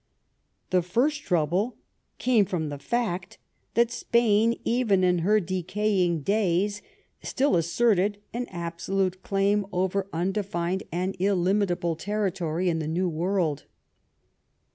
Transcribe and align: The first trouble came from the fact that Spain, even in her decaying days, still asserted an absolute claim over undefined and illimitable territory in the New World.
The 0.71 0.81
first 0.81 1.21
trouble 1.21 1.77
came 2.17 2.45
from 2.45 2.69
the 2.69 2.79
fact 2.79 3.37
that 3.75 3.91
Spain, 3.91 4.59
even 4.65 5.03
in 5.03 5.19
her 5.19 5.39
decaying 5.39 6.21
days, 6.23 6.81
still 7.21 7.55
asserted 7.55 8.17
an 8.33 8.47
absolute 8.49 9.21
claim 9.21 9.63
over 9.71 10.07
undefined 10.11 10.81
and 10.91 11.15
illimitable 11.19 11.95
territory 11.95 12.67
in 12.67 12.79
the 12.79 12.87
New 12.87 13.09
World. 13.09 13.65